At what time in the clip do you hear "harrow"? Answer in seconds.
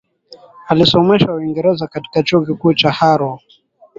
2.91-3.39